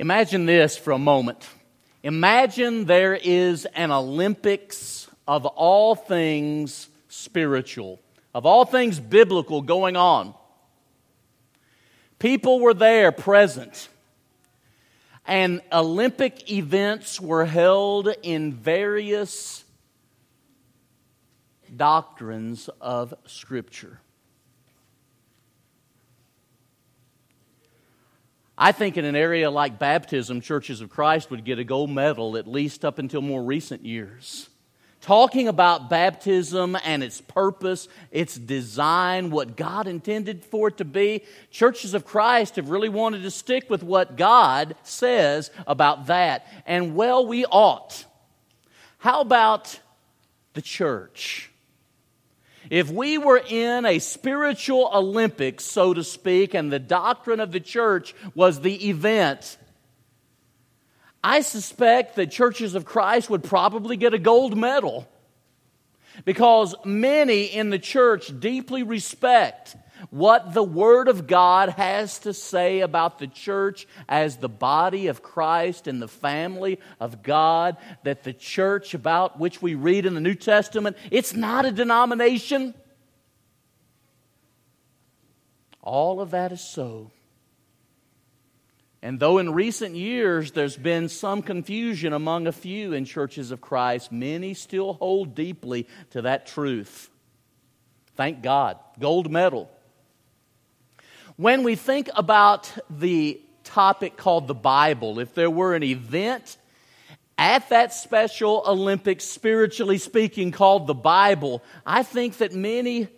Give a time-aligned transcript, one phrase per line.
[0.00, 1.46] Imagine this for a moment.
[2.02, 8.00] Imagine there is an Olympics of all things spiritual,
[8.32, 10.32] of all things biblical going on.
[12.18, 13.90] People were there present,
[15.26, 19.64] and Olympic events were held in various
[21.76, 24.00] doctrines of Scripture.
[28.62, 32.36] I think in an area like baptism, churches of Christ would get a gold medal
[32.36, 34.50] at least up until more recent years.
[35.00, 41.22] Talking about baptism and its purpose, its design, what God intended for it to be,
[41.50, 46.46] churches of Christ have really wanted to stick with what God says about that.
[46.66, 48.04] And well, we ought.
[48.98, 49.80] How about
[50.52, 51.50] the church?
[52.68, 57.60] If we were in a spiritual Olympics, so to speak, and the doctrine of the
[57.60, 59.56] church was the event,
[61.24, 65.08] I suspect the churches of Christ would probably get a gold medal.
[66.24, 69.76] Because many in the church deeply respect
[70.10, 75.22] what the Word of God has to say about the church as the body of
[75.22, 80.20] Christ and the family of God, that the church about which we read in the
[80.20, 82.74] New Testament, it's not a denomination.
[85.82, 87.10] All of that is so.
[89.02, 93.60] And though in recent years there's been some confusion among a few in churches of
[93.60, 97.08] Christ, many still hold deeply to that truth.
[98.16, 98.78] Thank God.
[98.98, 99.70] Gold medal.
[101.40, 106.58] When we think about the topic called the Bible, if there were an event
[107.38, 113.08] at that special Olympics, spiritually speaking, called the Bible, I think that many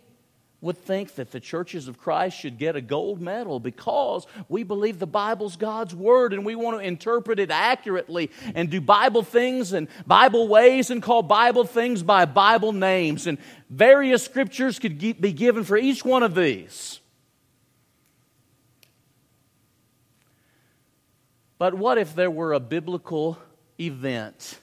[0.61, 5.01] would think that the churches of Christ should get a gold medal because we believe
[5.01, 9.73] the Bible's God's Word and we want to interpret it accurately and do Bible things
[9.73, 13.27] and Bible ways and call Bible things by Bible names.
[13.27, 17.01] And various scriptures could be given for each one of these.
[21.63, 23.39] But what if there were a biblical
[23.79, 24.59] event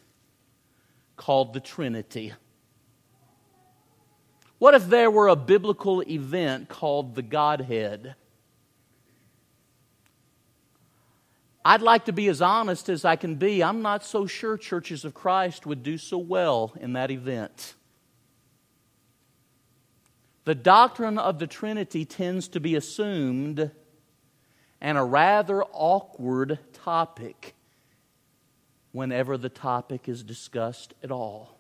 [1.16, 2.34] called the Trinity?
[4.58, 8.16] What if there were a biblical event called the Godhead?
[11.64, 13.64] I'd like to be as honest as I can be.
[13.64, 17.76] I'm not so sure churches of Christ would do so well in that event.
[20.44, 23.72] The doctrine of the Trinity tends to be assumed
[24.82, 27.56] and a rather awkward topic
[28.92, 31.60] whenever the topic is discussed at all.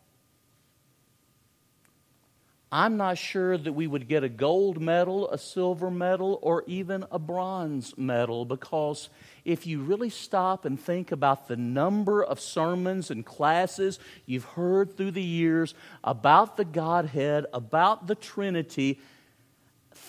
[2.71, 7.03] I'm not sure that we would get a gold medal, a silver medal, or even
[7.11, 9.09] a bronze medal because
[9.43, 13.97] if you really stop and think about the number of sermons and classes
[14.27, 18.99] you've heard through the years about the Godhead, about the Trinity,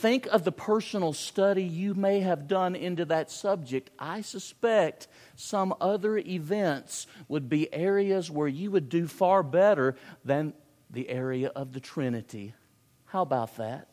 [0.00, 3.91] think of the personal study you may have done into that subject.
[3.99, 10.55] I suspect some other events would be areas where you would do far better than
[10.89, 12.55] the area of the Trinity.
[13.05, 13.89] How about that?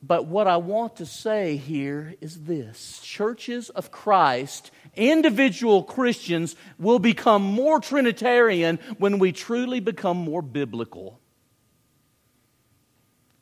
[0.00, 7.00] But what I want to say here is this churches of Christ, individual Christians, will
[7.00, 11.20] become more Trinitarian when we truly become more biblical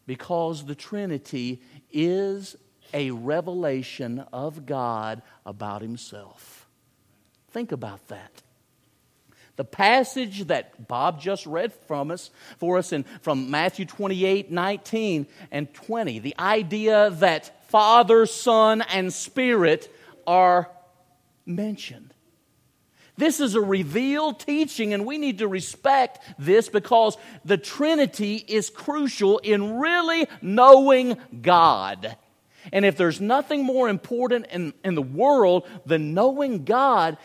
[0.07, 1.61] because the Trinity
[1.93, 2.57] is
[2.95, 6.69] a revelation of God about Himself.
[7.51, 8.43] Think about that.
[9.57, 15.27] The passage that Bob just read from us for us in, from Matthew 28, 19
[15.51, 19.91] and 20, the idea that Father, Son, and Spirit
[20.27, 20.71] are
[21.47, 22.13] mentioned.
[23.17, 28.69] This is a revealed teaching, and we need to respect this because the Trinity is
[28.71, 32.17] crucial in really knowing God.
[32.73, 37.17] And if there's nothing more important in, in the world than knowing God,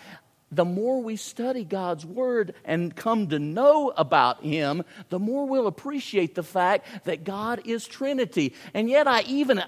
[0.52, 5.68] the more we study God's Word and come to know about Him, the more we'll
[5.68, 8.54] appreciate the fact that God is Trinity.
[8.74, 9.64] And yet, I even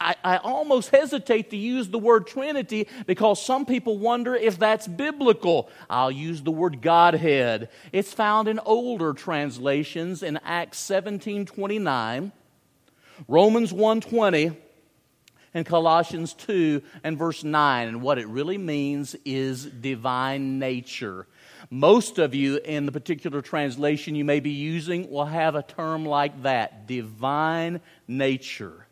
[0.00, 4.88] I, I, almost hesitate to use the word Trinity because some people wonder if that's
[4.88, 5.68] biblical.
[5.88, 7.68] I'll use the word Godhead.
[7.92, 12.32] It's found in older translations in Acts 17 29,
[13.26, 14.52] Romans 1 20,
[15.54, 17.88] and Colossians 2 and verse 9.
[17.88, 21.26] And what it really means is divine nature.
[21.70, 26.04] Most of you, in the particular translation you may be using, will have a term
[26.04, 28.87] like that divine nature.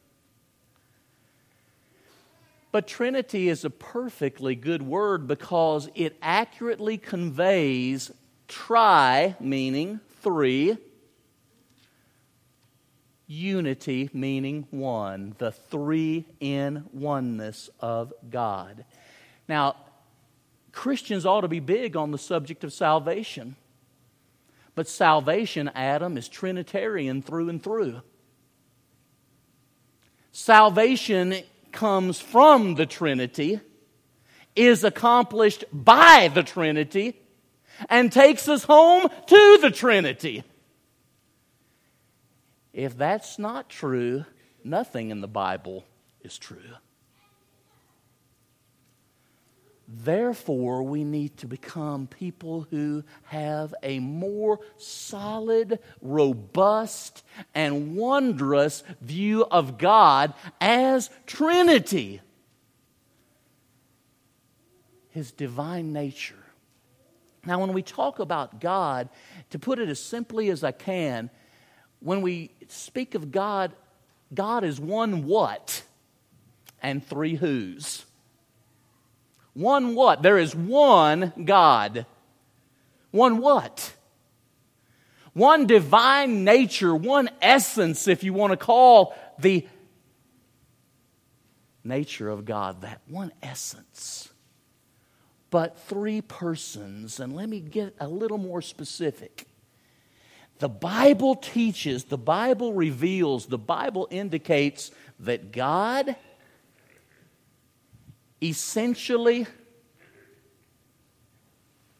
[2.76, 8.10] But Trinity is a perfectly good word because it accurately conveys
[8.48, 10.76] tri, meaning three,
[13.26, 18.84] unity, meaning one, the three in oneness of God.
[19.48, 19.76] Now,
[20.70, 23.56] Christians ought to be big on the subject of salvation.
[24.74, 28.02] But salvation, Adam, is Trinitarian through and through.
[30.30, 31.36] Salvation
[31.76, 33.60] comes from the Trinity,
[34.56, 37.20] is accomplished by the Trinity,
[37.88, 40.42] and takes us home to the Trinity.
[42.72, 44.24] If that's not true,
[44.64, 45.84] nothing in the Bible
[46.22, 46.58] is true.
[49.88, 57.22] Therefore, we need to become people who have a more solid, robust,
[57.54, 62.20] and wondrous view of God as Trinity.
[65.10, 66.34] His divine nature.
[67.44, 69.08] Now, when we talk about God,
[69.50, 71.30] to put it as simply as I can,
[72.00, 73.72] when we speak of God,
[74.34, 75.84] God is one what
[76.82, 78.04] and three whos.
[79.56, 80.20] One what?
[80.20, 82.04] There is one God.
[83.10, 83.94] One what?
[85.32, 89.66] One divine nature, one essence, if you want to call the
[91.82, 93.00] nature of God that.
[93.08, 94.28] One essence.
[95.48, 99.46] But three persons, and let me get a little more specific.
[100.58, 106.14] The Bible teaches, the Bible reveals, the Bible indicates that God
[108.42, 109.46] essentially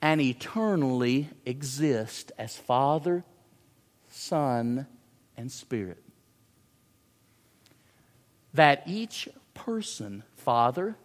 [0.03, 3.25] and eternally exist as Father,
[4.09, 4.87] Son,
[5.37, 6.03] and Spirit.
[8.55, 10.97] That each person, Father,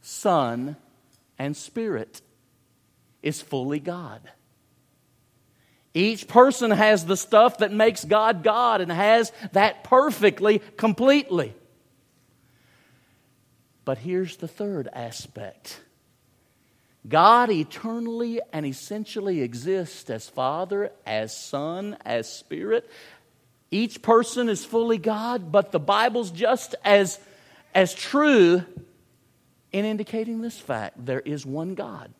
[0.00, 0.76] Son,
[1.38, 2.22] and Spirit,
[3.22, 4.20] is fully God.
[5.94, 11.54] Each person has the stuff that makes God God and has that perfectly, completely.
[13.84, 15.80] But here's the third aspect
[17.08, 22.88] God eternally and essentially exists as Father, as Son, as Spirit.
[23.70, 27.18] Each person is fully God, but the Bible's just as,
[27.74, 28.62] as true
[29.72, 32.12] in indicating this fact there is one God.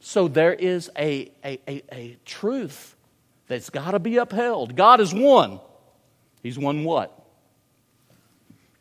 [0.00, 2.96] So there is a, a, a, a truth
[3.46, 4.74] that's got to be upheld.
[4.74, 5.60] God is one.
[6.42, 7.19] He's one what?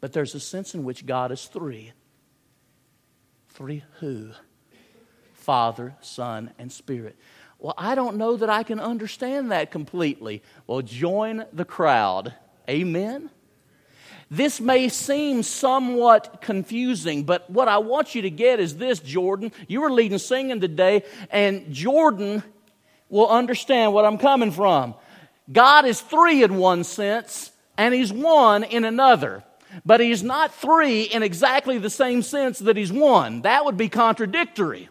[0.01, 1.94] But there's a sense in which God is three.
[3.50, 4.31] Three who?
[5.34, 7.18] Father, Son, and Spirit.
[7.57, 10.42] Well, I don't know that I can understand that completely.
[10.68, 12.34] Well, join the crowd.
[12.69, 13.30] Amen?
[14.31, 19.52] This may seem somewhat confusing, but what I want you to get is this, Jordan.
[19.68, 22.44] You were leading singing today, and Jordan
[23.10, 24.94] will understand what I'm coming from.
[25.52, 29.44] God is three in one sense, and He's one in another.
[29.86, 33.44] But he's not three in exactly the same sense that he's one.
[33.44, 34.89] That would be contradictory.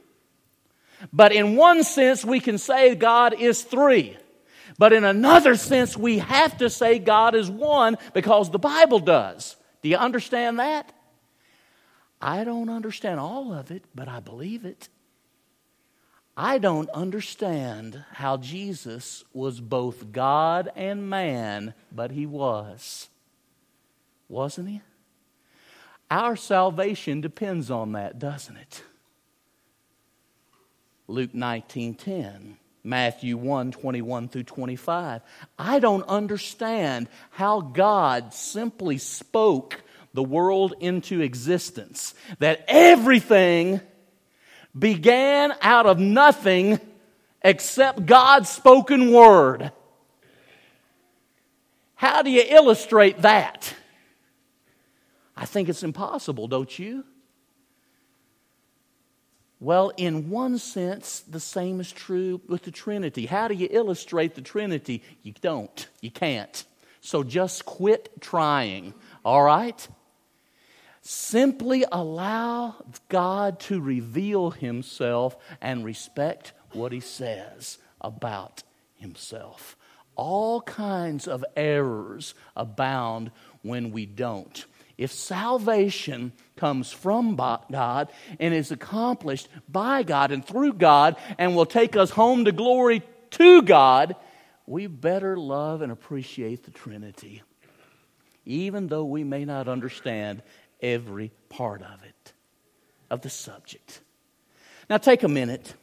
[1.13, 4.17] But in one sense, we can say God is three.
[4.79, 9.57] But in another sense, we have to say God is one because the Bible does.
[9.83, 10.93] Do you understand that?
[12.21, 14.89] I don't understand all of it, but I believe it.
[16.37, 23.09] I don't understand how Jesus was both God and man, but he was
[24.29, 24.81] wasn't he?
[26.11, 28.83] Our salvation depends on that, doesn't it?
[31.07, 35.23] Luke 19:10, Matthew 1, 21 through 25.
[35.59, 39.83] I don't understand how God simply spoke
[40.15, 42.15] the world into existence.
[42.39, 43.81] That everything
[44.79, 46.81] began out of nothing
[47.43, 49.73] except God's spoken word.
[51.95, 53.75] How do you illustrate that?
[55.39, 57.05] I think it's impossible, don't you?
[59.61, 63.27] Well, in one sense, the same is true with the Trinity.
[63.27, 65.03] How do you illustrate the Trinity?
[65.23, 65.89] You don't.
[66.01, 66.65] You can't.
[67.01, 69.89] So just quit trying, all right?
[71.03, 72.75] Simply allow
[73.09, 78.65] God to reveal Himself and respect what He says about
[78.97, 79.77] Himself.
[80.17, 83.31] All kinds of errors abound
[83.63, 84.67] when we don't.
[84.99, 91.67] If salvation comes from God and is accomplished by God and through God and will
[91.67, 94.17] take us home to glory to God,
[94.67, 97.43] we better love and appreciate the Trinity.
[98.45, 100.43] Even though we may not understand
[100.83, 102.33] every part of it,
[103.09, 104.01] of the subject.
[104.91, 105.75] Now, take a minute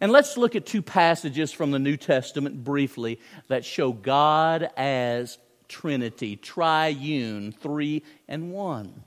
[0.00, 5.38] and let's look at two passages from the New Testament briefly that show God as
[5.70, 9.04] Trinity, triune, three and one.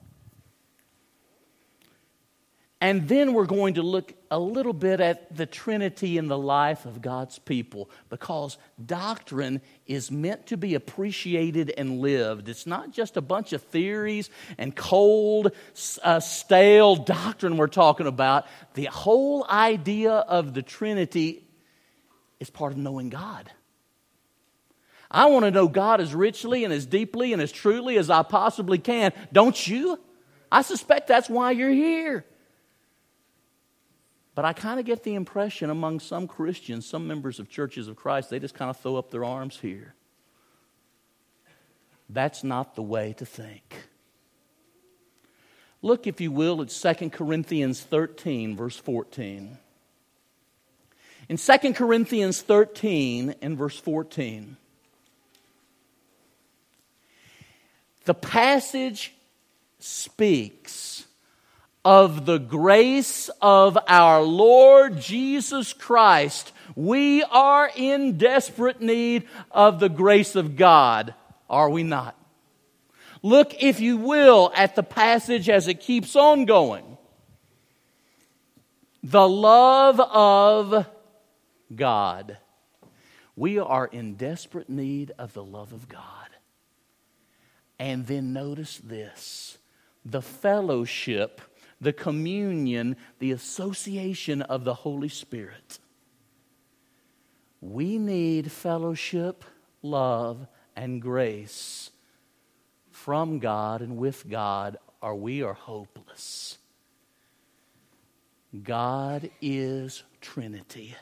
[2.83, 6.85] And then we're going to look a little bit at the Trinity in the life
[6.85, 12.49] of God's people because doctrine is meant to be appreciated and lived.
[12.49, 15.51] It's not just a bunch of theories and cold,
[16.03, 18.47] uh, stale doctrine we're talking about.
[18.73, 21.47] The whole idea of the Trinity
[22.41, 23.49] is part of knowing God.
[25.13, 28.23] I want to know God as richly and as deeply and as truly as I
[28.23, 29.13] possibly can.
[29.31, 29.99] Don't you?
[30.51, 32.25] I suspect that's why you're here.
[34.35, 37.95] But I kind of get the impression among some Christians, some members of churches of
[37.95, 39.93] Christ, they just kind of throw up their arms here.
[42.09, 43.75] That's not the way to think.
[45.83, 49.57] Look, if you will, at 2 Corinthians 13, verse 14.
[51.29, 54.57] In 2 Corinthians 13 and verse 14,
[58.05, 59.13] the passage
[59.79, 61.05] speaks
[61.85, 66.51] of the grace of our Lord Jesus Christ.
[66.75, 71.13] We are in desperate need of the grace of God,
[71.49, 72.15] are we not?
[73.21, 76.97] Look, if you will, at the passage as it keeps on going.
[79.01, 80.85] The love of
[81.73, 82.37] God.
[83.35, 86.22] We are in desperate need of the love of God.
[87.83, 89.57] And then notice this
[90.05, 91.41] the fellowship
[91.81, 95.79] the communion, the association of the Holy Spirit.
[97.59, 99.43] We need fellowship,
[99.81, 100.47] love,
[100.77, 101.91] and grace
[102.89, 106.57] from God and with God, or we are hopeless.
[108.63, 110.95] God is Trinity.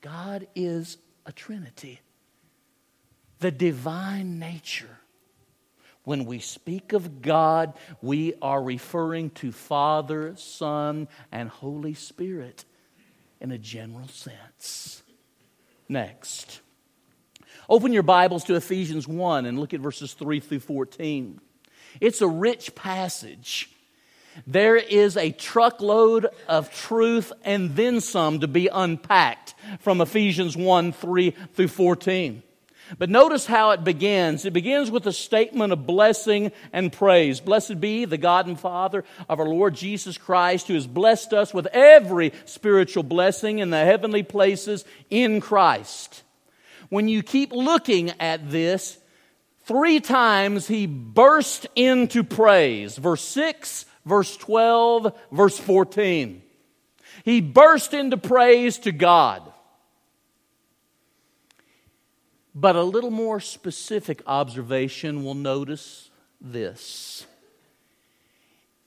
[0.00, 2.00] God is a Trinity.
[3.38, 4.98] The divine nature
[6.08, 12.64] when we speak of God, we are referring to Father, Son, and Holy Spirit
[13.42, 15.02] in a general sense.
[15.86, 16.62] Next,
[17.68, 21.42] open your Bibles to Ephesians 1 and look at verses 3 through 14.
[22.00, 23.70] It's a rich passage.
[24.46, 30.92] There is a truckload of truth and then some to be unpacked from Ephesians 1
[30.92, 32.42] 3 through 14.
[32.96, 34.44] But notice how it begins.
[34.44, 37.40] It begins with a statement of blessing and praise.
[37.40, 41.52] Blessed be the God and Father of our Lord Jesus Christ, who has blessed us
[41.52, 46.22] with every spiritual blessing in the heavenly places in Christ.
[46.88, 48.98] When you keep looking at this,
[49.64, 52.96] three times he burst into praise.
[52.96, 56.42] Verse 6, verse 12, verse 14.
[57.24, 59.47] He burst into praise to God.
[62.60, 66.10] But a little more specific observation will notice
[66.40, 67.24] this.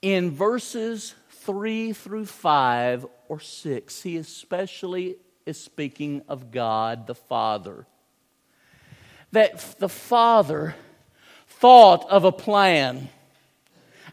[0.01, 7.87] In verses 3 through 5 or 6, he especially is speaking of God the Father.
[9.31, 10.75] That the Father
[11.47, 13.07] thought of a plan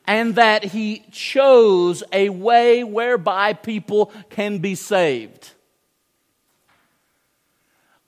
[0.07, 5.51] and that he chose a way whereby people can be saved.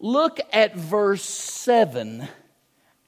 [0.00, 2.26] Look at verse 7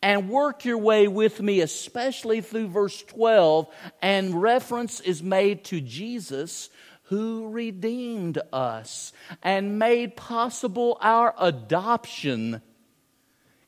[0.02, 3.66] and work your way with me, especially through verse 12,
[4.02, 6.68] and reference is made to Jesus
[7.04, 12.60] who redeemed us and made possible our adoption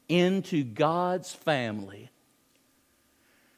[0.08, 2.10] into God's family.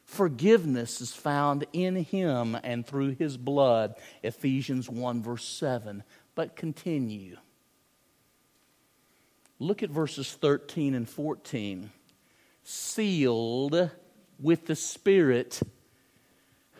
[0.05, 6.03] Forgiveness is found in Him and through His blood, Ephesians 1, verse 7.
[6.35, 7.37] But continue.
[9.59, 11.91] Look at verses 13 and 14.
[12.63, 13.89] Sealed
[14.39, 15.59] with the Spirit,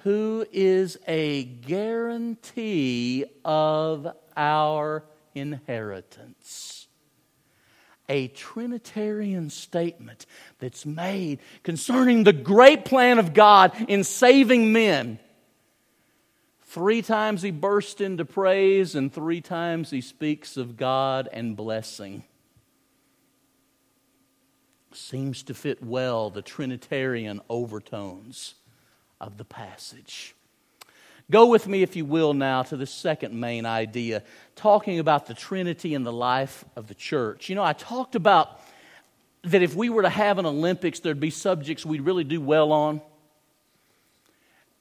[0.03, 5.03] who is a guarantee of our
[5.33, 6.87] inheritance.
[8.09, 10.27] A Trinitarian statement
[10.59, 15.19] that's made concerning the great plan of God in saving men.
[16.61, 22.23] Three times he bursts into praise, and three times he speaks of God and blessing
[24.97, 28.55] seems to fit well the Trinitarian overtones
[29.21, 30.35] of the passage.
[31.29, 34.23] Go with me, if you will, now to the second main idea,
[34.55, 37.49] talking about the Trinity in the life of the church.
[37.49, 38.61] You know, I talked about
[39.43, 42.71] that if we were to have an Olympics, there'd be subjects we'd really do well
[42.71, 43.01] on.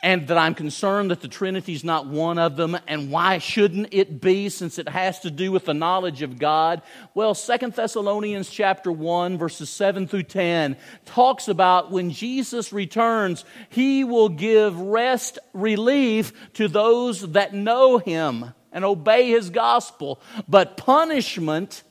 [0.06, 2.78] And that I'm concerned that the Trinity is not one of them.
[2.86, 6.82] And why shouldn't it be since it has to do with the knowledge of God?
[7.12, 14.04] Well, Second Thessalonians chapter 1 verses 7 through 10 talks about when Jesus returns, he
[14.04, 20.20] will give rest, relief to those that know him and obey his gospel.
[20.46, 21.82] But punishment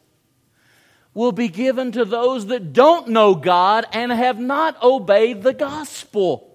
[1.13, 6.54] will be given to those that don't know God and have not obeyed the gospel.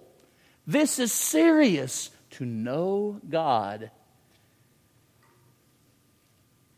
[0.67, 2.11] This is serious.
[2.35, 3.91] To know God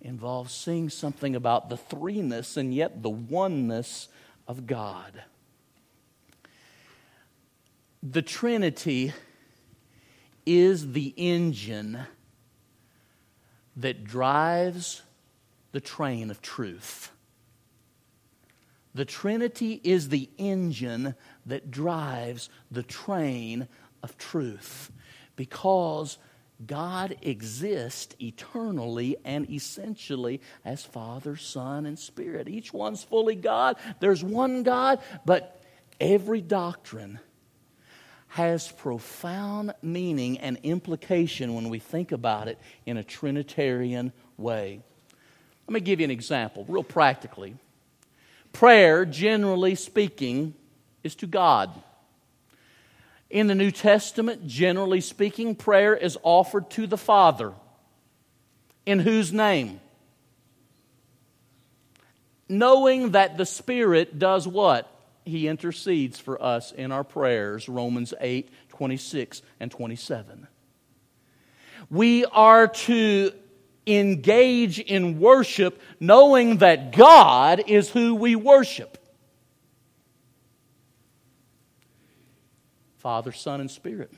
[0.01, 4.09] involves seeing something about the threeness and yet the oneness
[4.49, 5.23] of God.
[8.03, 9.13] The Trinity
[10.45, 12.01] is the engine
[13.77, 15.03] that drives
[15.71, 17.11] the train of truth.
[18.95, 21.15] The Trinity is the engine
[21.47, 23.69] that drives the train
[24.03, 24.91] of truth
[25.37, 26.19] because
[26.67, 32.49] God exists eternally and essentially as Father, Son, and Spirit.
[32.49, 33.77] Each one's fully God.
[34.01, 35.61] There's one God, but
[36.01, 37.19] every doctrine
[38.29, 44.81] has profound meaning and implication when we think about it in a Trinitarian way.
[45.67, 47.57] Let me give you an example, real practically.
[48.53, 50.55] Prayer, generally speaking,
[51.05, 51.71] is to God.
[53.31, 57.53] In the New Testament, generally speaking, prayer is offered to the Father.
[58.85, 59.81] In whose name?
[62.49, 64.89] Knowing that the Spirit does what?
[65.25, 70.47] He intercedes for us in our prayers, Romans 8, 26 and 27.
[71.89, 73.33] We are to
[73.87, 78.99] engage in worship knowing that God is who we worship.
[83.03, 84.13] Father, Son, and Spirit.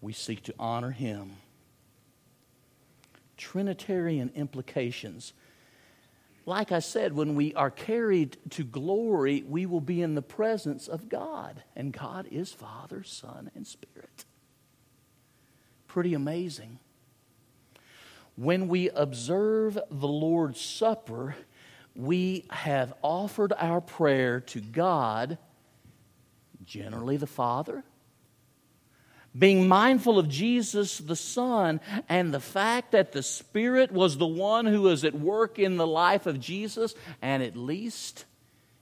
[0.00, 1.32] We seek to honor Him.
[3.36, 5.34] Trinitarian implications.
[6.46, 10.88] Like I said, when we are carried to glory, we will be in the presence
[10.88, 11.62] of God.
[11.76, 14.24] And God is Father, Son, and Spirit.
[15.86, 16.78] Pretty amazing.
[18.36, 21.36] When we observe the Lord's Supper,
[21.94, 25.38] we have offered our prayer to God,
[26.64, 27.84] generally the Father,
[29.36, 34.66] being mindful of Jesus the Son and the fact that the Spirit was the one
[34.66, 38.24] who was at work in the life of Jesus, and at least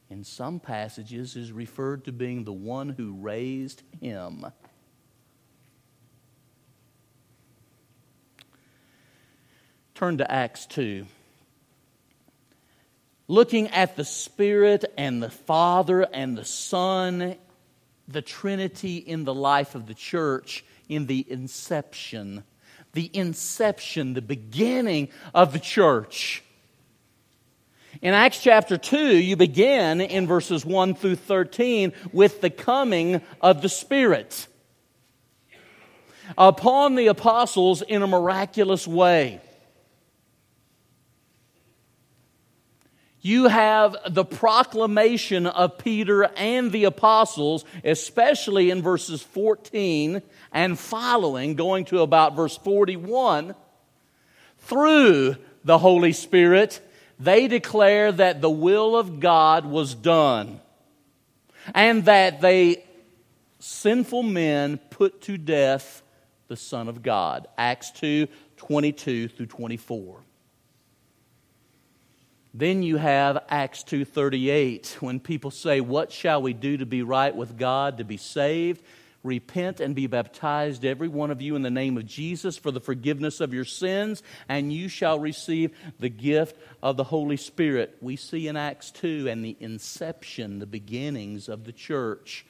[0.08, 4.44] in some passages is referred to being the one who raised him.
[9.94, 11.06] Turn to Acts 2.
[13.30, 17.36] Looking at the Spirit and the Father and the Son,
[18.08, 22.42] the Trinity in the life of the church in the inception.
[22.92, 26.42] The inception, the beginning of the church.
[28.02, 33.62] In Acts chapter 2, you begin in verses 1 through 13 with the coming of
[33.62, 34.48] the Spirit
[36.36, 39.40] upon the apostles in a miraculous way.
[43.22, 51.54] You have the proclamation of Peter and the apostles, especially in verses 14 and following,
[51.54, 53.54] going to about verse 41.
[54.60, 56.80] Through the Holy Spirit,
[57.18, 60.60] they declare that the will of God was done
[61.74, 62.84] and that they,
[63.58, 66.02] sinful men, put to death
[66.48, 67.46] the Son of God.
[67.58, 70.20] Acts 2 22 through 24.
[72.52, 77.34] Then you have Acts 2:38 when people say, "What shall we do to be right
[77.34, 78.82] with God, to be saved?"
[79.22, 82.80] Repent and be baptized, every one of you, in the name of Jesus for the
[82.80, 87.98] forgiveness of your sins, and you shall receive the gift of the Holy Spirit.
[88.00, 92.46] We see in Acts 2 and the inception, the beginnings of the church,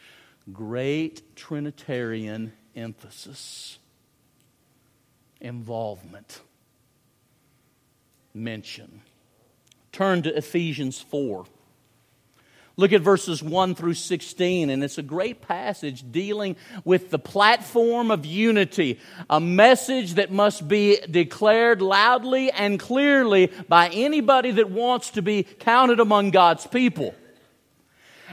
[0.53, 3.81] great Trinitarian emphasis,
[5.41, 6.41] involvement,
[8.33, 9.03] mention.
[9.93, 11.47] Turn to Ephesians 4.
[12.77, 18.11] Look at verses 1 through 16, and it's a great passage dealing with the platform
[18.11, 18.99] of unity,
[19.29, 25.43] a message that must be declared loudly and clearly by anybody that wants to be
[25.43, 27.15] counted among God's people.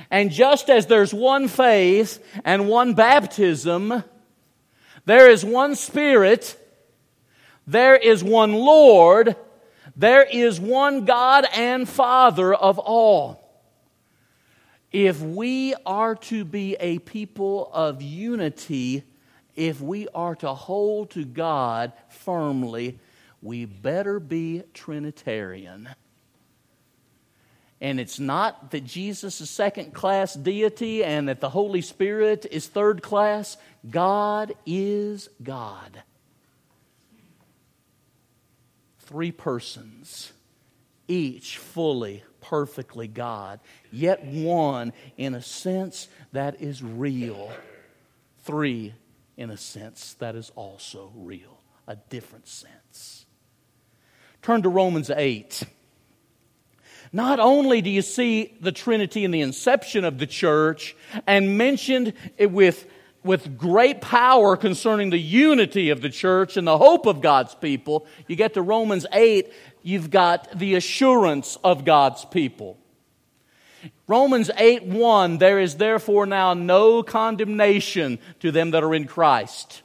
[0.10, 4.04] And just as there's one faith and one baptism,
[5.06, 6.58] there is one Spirit,
[7.65, 9.36] there is one Lord,
[9.98, 13.44] there is one God and Father of all.
[14.92, 19.04] if we are to be a people of unity,
[19.56, 23.00] if we are to hold to God firmly,
[23.42, 25.90] we better be Trinitarian.
[27.80, 32.68] And it's not that Jesus is second class deity and that the Holy Spirit is
[32.68, 33.58] third class.
[33.88, 36.02] God is God.
[39.08, 40.34] Three persons,
[41.08, 47.50] each fully, perfectly God, yet one in a sense that is real.
[48.39, 48.93] Three
[49.38, 53.26] in a sense that is also real, a different sense.
[54.41, 55.63] Turn to Romans 8.
[57.13, 62.12] Not only do you see the Trinity in the inception of the church and mentioned
[62.38, 62.86] it with,
[63.28, 68.08] with great power concerning the unity of the church and the hope of God's people,
[68.28, 69.52] you get to Romans 8,
[69.84, 72.80] you've got the assurance of God's people.
[74.08, 79.84] Romans 8 1, there is therefore now no condemnation to them that are in Christ.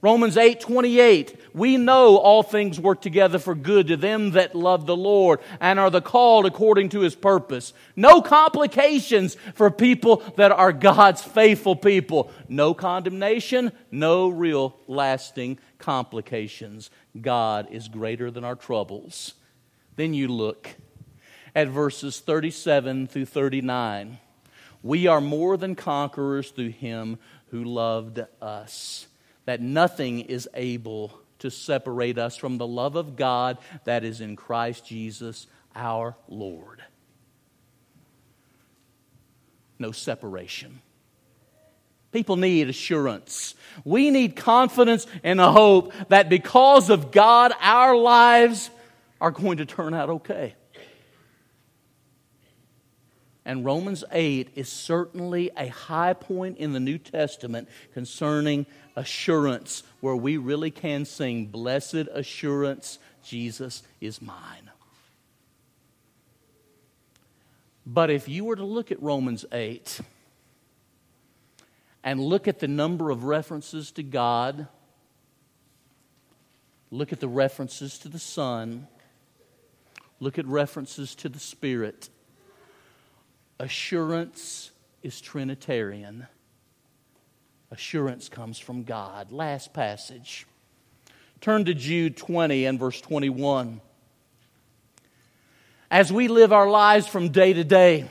[0.00, 4.86] Romans 8 28, we know all things work together for good to them that love
[4.86, 7.72] the Lord and are the called according to his purpose.
[7.96, 12.30] No complications for people that are God's faithful people.
[12.48, 16.90] No condemnation, no real lasting complications.
[17.20, 19.34] God is greater than our troubles.
[19.96, 20.68] Then you look
[21.54, 24.18] at verses 37 through 39.
[24.82, 27.18] We are more than conquerors through him
[27.50, 29.06] who loved us
[29.46, 34.36] that nothing is able to separate us from the love of God that is in
[34.36, 36.82] Christ Jesus our Lord.
[39.78, 40.82] No separation.
[42.12, 43.54] People need assurance.
[43.84, 48.70] We need confidence and a hope that because of God, our lives
[49.20, 50.54] are going to turn out okay.
[53.44, 60.16] And Romans 8 is certainly a high point in the New Testament concerning assurance, where
[60.16, 64.70] we really can sing, Blessed assurance, Jesus is mine.
[67.86, 70.00] But if you were to look at Romans 8
[72.04, 74.68] and look at the number of references to God,
[76.90, 78.86] look at the references to the Son,
[80.20, 82.10] look at references to the Spirit,
[83.60, 84.70] assurance
[85.02, 86.26] is Trinitarian.
[87.70, 89.30] Assurance comes from God.
[89.30, 90.46] Last passage.
[91.42, 93.80] Turn to Jude 20 and verse 21.
[95.90, 98.08] As we live our lives from day to day,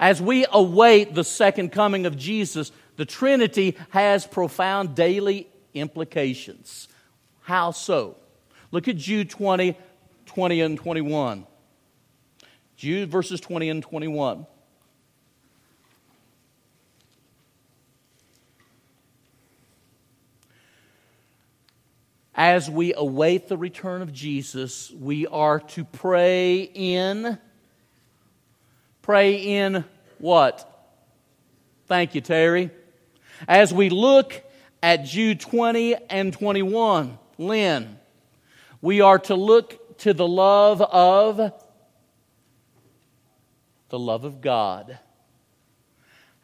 [0.00, 6.88] as we await the second coming of Jesus, the Trinity has profound daily implications.
[7.42, 8.16] How so?
[8.70, 9.76] Look at Jude 20,
[10.26, 11.46] 20 and 21.
[12.82, 14.44] Jude verses 20 and 21.
[22.34, 27.38] As we await the return of Jesus, we are to pray in.
[29.00, 29.84] Pray in
[30.18, 30.68] what?
[31.86, 32.72] Thank you, Terry.
[33.46, 34.42] As we look
[34.82, 37.96] at Jude 20 and 21, Lynn,
[38.80, 41.52] we are to look to the love of
[43.92, 44.98] the love of God.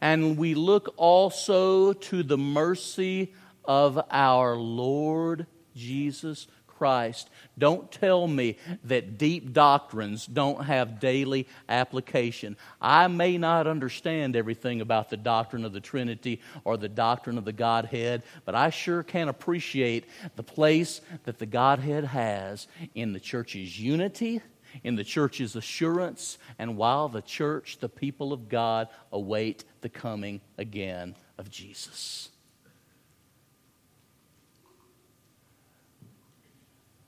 [0.02, 3.32] And we look also to the mercy
[3.64, 7.30] of our Lord Jesus Christ.
[7.56, 12.58] Don't tell me that deep doctrines don't have daily application.
[12.82, 17.46] I may not understand everything about the doctrine of the Trinity or the doctrine of
[17.46, 20.04] the Godhead, but I sure can appreciate
[20.37, 24.42] the place that the Godhead has in the church's unity
[24.83, 30.40] in the church's assurance, and while the church, the people of God, await the coming
[30.57, 32.31] again of Jesus.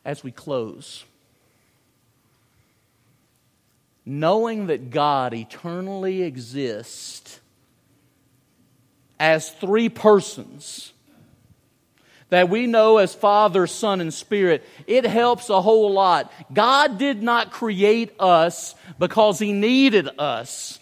[0.05, 1.05] As we close,
[4.07, 7.41] knowing that God eternally exists
[9.19, 10.93] as three persons
[12.31, 16.33] that we know as Father, Son, and Spirit, it helps a whole lot.
[16.53, 20.79] God did not create us because He needed us,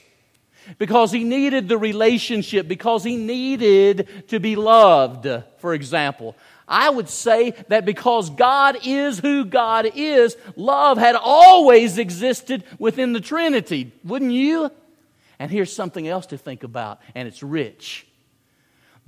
[0.79, 5.27] because He needed the relationship, because He needed to be loved,
[5.59, 6.37] for example.
[6.69, 13.15] I would say that because God is who God is, love had always existed within
[13.15, 14.71] the Trinity, wouldn't you?
[15.39, 18.07] And here's something else to think about, and it's rich.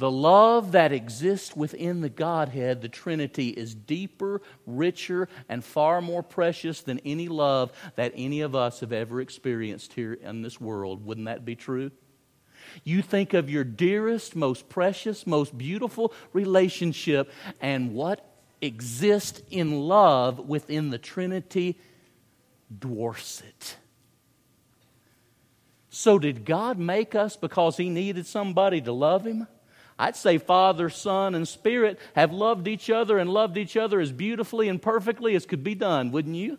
[0.00, 6.22] The love that exists within the Godhead, the Trinity, is deeper, richer, and far more
[6.22, 11.04] precious than any love that any of us have ever experienced here in this world.
[11.04, 11.90] Wouldn't that be true?
[12.82, 18.24] You think of your dearest, most precious, most beautiful relationship, and what
[18.62, 21.78] exists in love within the Trinity
[22.78, 23.76] dwarfs it.
[25.90, 29.46] So, did God make us because He needed somebody to love Him?
[30.00, 34.12] I'd say Father, Son, and Spirit have loved each other and loved each other as
[34.12, 36.56] beautifully and perfectly as could be done, wouldn't you?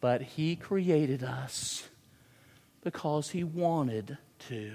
[0.00, 1.88] But He created us
[2.82, 4.72] because He wanted to.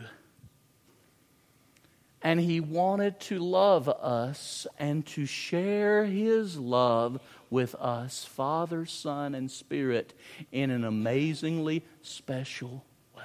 [2.22, 9.36] And He wanted to love us and to share His love with us, Father, Son,
[9.36, 10.14] and Spirit,
[10.54, 13.24] in an amazingly special way.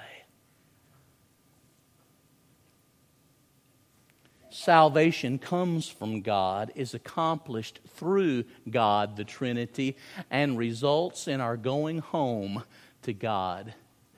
[4.51, 9.95] Salvation comes from God, is accomplished through God, the Trinity,
[10.29, 12.63] and results in our going home
[13.03, 13.73] to God,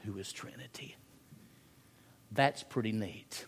[0.06, 0.96] who is Trinity.
[2.32, 3.46] That's pretty neat.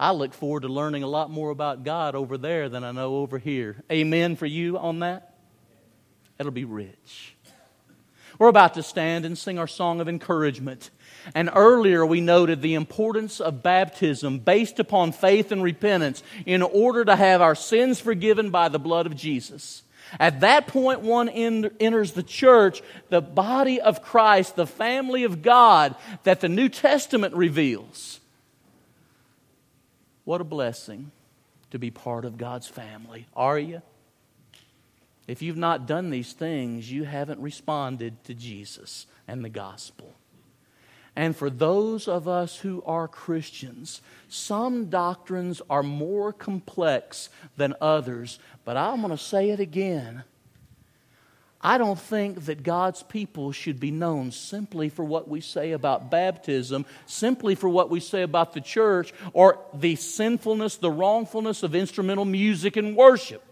[0.00, 3.16] I look forward to learning a lot more about God over there than I know
[3.16, 3.84] over here.
[3.90, 5.36] Amen for you on that?
[6.40, 7.36] It'll be rich.
[8.38, 10.90] We're about to stand and sing our song of encouragement.
[11.34, 17.04] And earlier we noted the importance of baptism based upon faith and repentance in order
[17.04, 19.82] to have our sins forgiven by the blood of Jesus.
[20.20, 25.94] At that point, one enters the church, the body of Christ, the family of God
[26.24, 28.20] that the New Testament reveals.
[30.24, 31.12] What a blessing
[31.70, 33.26] to be part of God's family.
[33.34, 33.80] Are you?
[35.26, 40.12] If you've not done these things, you haven't responded to Jesus and the gospel.
[41.14, 48.38] And for those of us who are Christians, some doctrines are more complex than others,
[48.64, 50.24] but I'm going to say it again.
[51.60, 56.10] I don't think that God's people should be known simply for what we say about
[56.10, 61.74] baptism, simply for what we say about the church, or the sinfulness, the wrongfulness of
[61.74, 63.44] instrumental music and worship.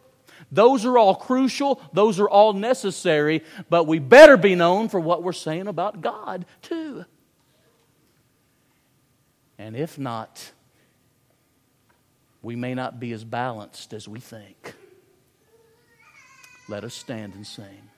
[0.50, 5.22] Those are all crucial, those are all necessary, but we better be known for what
[5.22, 7.04] we're saying about God, too.
[9.60, 10.52] And if not,
[12.40, 14.72] we may not be as balanced as we think.
[16.66, 17.89] Let us stand and sing.